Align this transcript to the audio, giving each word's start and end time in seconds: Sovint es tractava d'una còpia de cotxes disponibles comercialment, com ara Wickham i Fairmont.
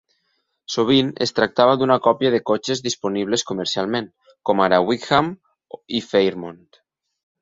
Sovint 0.75 1.11
es 1.25 1.33
tractava 1.39 1.75
d'una 1.81 1.97
còpia 2.07 2.31
de 2.35 2.39
cotxes 2.51 2.81
disponibles 2.87 3.45
comercialment, 3.51 4.09
com 4.51 4.65
ara 4.69 4.81
Wickham 4.89 5.31
i 6.01 6.03
Fairmont. 6.07 6.65